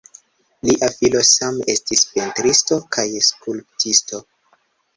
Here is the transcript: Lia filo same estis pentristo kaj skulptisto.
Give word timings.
Lia 0.67 0.87
filo 0.93 1.21
same 1.31 1.67
estis 1.75 2.01
pentristo 2.15 2.81
kaj 2.97 3.07
skulptisto. 3.29 4.25